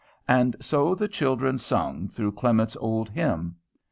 [0.27, 3.57] And so the children sung through Clement's old hymn.